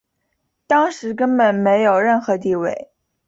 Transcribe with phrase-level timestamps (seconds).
[0.65, 2.89] 当时根本没有任何地位。